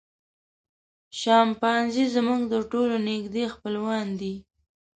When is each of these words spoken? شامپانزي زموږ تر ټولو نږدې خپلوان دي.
شامپانزي 1.19 2.05
زموږ 2.15 2.41
تر 2.51 2.61
ټولو 2.71 2.95
نږدې 3.09 3.43
خپلوان 3.53 4.07
دي. 4.19 4.33